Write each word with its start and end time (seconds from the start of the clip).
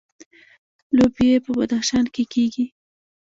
لوبیې 0.95 1.35
په 1.45 1.51
بدخشان 1.57 2.05
کې 2.13 2.23
کیږي 2.33 2.65